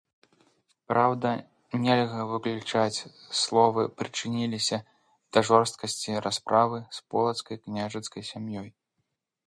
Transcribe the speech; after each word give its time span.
Праўда, 0.91 1.33
нельга 1.83 2.21
выключаць, 2.31 3.05
словы 3.41 3.81
прычыніліся 4.01 4.77
да 5.35 5.39
жорсткасці 5.51 6.19
расправы 6.31 6.77
з 6.99 7.09
полацкай 7.15 7.57
княжацкай 7.69 8.23
сям'ёй. 8.33 8.69